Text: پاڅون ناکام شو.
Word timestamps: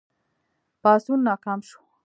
پاڅون 0.81 1.19
ناکام 1.27 1.59
شو. 1.67 1.79